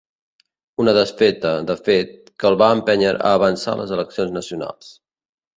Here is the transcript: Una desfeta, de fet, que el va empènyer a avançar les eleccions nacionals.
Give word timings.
Una 0.83 0.93
desfeta, 0.97 1.51
de 1.67 1.75
fet, 1.89 2.33
que 2.43 2.49
el 2.53 2.59
va 2.63 2.71
empènyer 2.79 3.13
a 3.19 3.37
avançar 3.41 3.79
les 3.83 3.97
eleccions 3.99 4.37
nacionals. 4.39 4.91